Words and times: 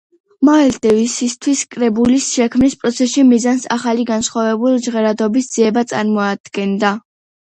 მაილს 0.47 0.77
დევისისთვის 0.83 1.59
კრებულის 1.75 2.29
შექმნის 2.37 2.77
პროცესში 2.83 3.25
მიზანს 3.33 3.67
ახალი, 3.77 4.05
განსხვავებული 4.13 4.81
ჟღერადობის 4.87 5.51
ძიება 5.57 5.83
წარმოადგენდა. 5.95 6.95